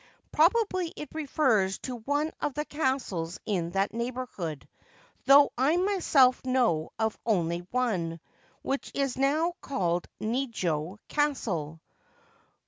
Probably 0.31 0.91
it 0.95 1.09
refers 1.13 1.77
to 1.83 1.97
one 1.97 2.31
of 2.41 2.55
the 2.55 2.65
castles 2.65 3.39
in 3.45 3.69
that 3.73 3.93
neighbourhood, 3.93 4.67
though 5.27 5.51
I 5.55 5.77
myself 5.77 6.43
know 6.43 6.91
of 6.97 7.19
only 7.23 7.67
one, 7.69 8.19
which 8.63 8.89
is 8.95 9.15
now 9.15 9.53
called 9.61 10.07
Nijo 10.19 10.97
Castle. 11.07 11.79